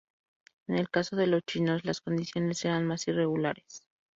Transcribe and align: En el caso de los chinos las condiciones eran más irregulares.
En 0.65 0.77
el 0.79 0.89
caso 0.89 1.15
de 1.15 1.27
los 1.27 1.43
chinos 1.43 1.85
las 1.85 2.01
condiciones 2.01 2.65
eran 2.65 2.87
más 2.87 3.07
irregulares. 3.07 3.85